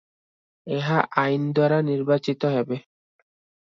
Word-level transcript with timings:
ଏହା 0.77 0.97
ଆଇନଦ୍ୱାରା 1.25 1.81
ନିର୍ବାଚିତ 1.93 2.55
ହେବ। 2.59 2.85